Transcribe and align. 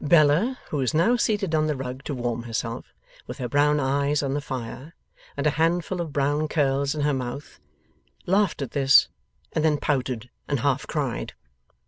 Bella, 0.00 0.58
who 0.70 0.78
was 0.78 0.94
now 0.94 1.14
seated 1.14 1.54
on 1.54 1.68
the 1.68 1.76
rug 1.76 2.02
to 2.06 2.12
warm 2.16 2.42
herself, 2.42 2.92
with 3.28 3.38
her 3.38 3.48
brown 3.48 3.78
eyes 3.78 4.20
on 4.20 4.34
the 4.34 4.40
fire 4.40 4.96
and 5.36 5.46
a 5.46 5.50
handful 5.50 6.00
of 6.00 6.08
her 6.08 6.10
brown 6.10 6.48
curls 6.48 6.96
in 6.96 7.02
her 7.02 7.14
mouth, 7.14 7.60
laughed 8.26 8.60
at 8.62 8.72
this, 8.72 9.08
and 9.52 9.64
then 9.64 9.78
pouted 9.78 10.28
and 10.48 10.58
half 10.58 10.88
cried. 10.88 11.34